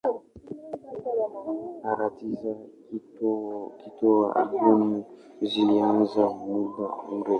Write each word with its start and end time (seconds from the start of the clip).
Harakati 1.83 2.33
za 2.33 2.55
kutoa 3.81 4.35
albamu 4.35 5.05
zilianza 5.49 6.21
muda 6.43 6.83
mrefu. 7.11 7.29